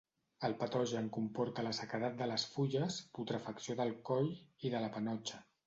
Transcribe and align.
El 0.47 0.53
patogen 0.61 1.09
comporta 1.17 1.65
la 1.67 1.73
sequedat 1.81 2.17
de 2.23 2.29
les 2.33 2.47
fulles, 2.55 2.99
putrefacció 3.19 3.79
del 3.83 3.95
coll 4.11 4.35
i 4.35 4.77
de 4.77 4.85
la 4.89 4.93
panotxa. 4.99 5.47